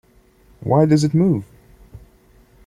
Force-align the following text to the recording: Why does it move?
Why 0.61 0.87
does 0.87 1.03
it 1.03 1.13
move? 1.13 1.45